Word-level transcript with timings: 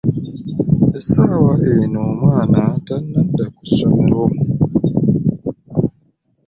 Essaawa 0.97 1.53
eno 1.71 1.99
omwana 2.09 2.61
tannadda 2.85 3.45
ku 3.55 3.63
ssomero! 3.69 4.23